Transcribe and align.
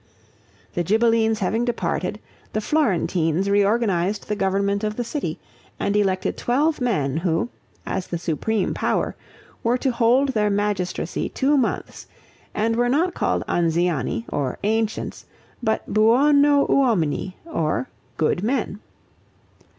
The 0.73 0.83
Ghibellines 0.83 1.37
having 1.41 1.63
departed, 1.63 2.19
the 2.53 2.59
Florentines 2.59 3.51
reorganized 3.51 4.27
the 4.27 4.35
government 4.35 4.83
of 4.83 4.95
the 4.95 5.03
city, 5.03 5.39
and 5.79 5.95
elected 5.95 6.37
twelve 6.37 6.81
men 6.81 7.17
who, 7.17 7.49
as 7.85 8.07
the 8.07 8.17
supreme 8.17 8.73
power, 8.73 9.15
were 9.61 9.77
to 9.77 9.91
hold 9.91 10.29
their 10.29 10.49
magistracy 10.49 11.29
two 11.29 11.55
months, 11.55 12.07
and 12.55 12.75
were 12.77 12.89
not 12.89 13.13
called 13.13 13.43
Anziani 13.47 14.25
or 14.29 14.57
"ancients," 14.63 15.27
but 15.61 15.83
Buono 15.93 16.65
Uomini 16.65 17.35
or 17.45 17.87
"good 18.17 18.41
men." 18.41 18.79